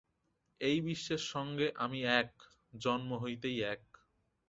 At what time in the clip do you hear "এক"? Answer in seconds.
2.19-2.31, 3.65-3.81